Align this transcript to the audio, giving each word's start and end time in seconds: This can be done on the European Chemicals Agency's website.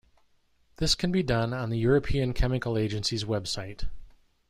This 0.77 0.95
can 0.95 1.11
be 1.11 1.21
done 1.21 1.53
on 1.53 1.69
the 1.69 1.77
European 1.77 2.33
Chemicals 2.33 2.79
Agency's 2.79 3.23
website. 3.23 3.87